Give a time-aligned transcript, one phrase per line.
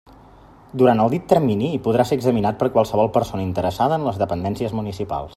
[0.81, 4.75] Durant el dit termini hi podrà ser examinat per qualsevol persona interessada en les dependències
[4.81, 5.29] municipals.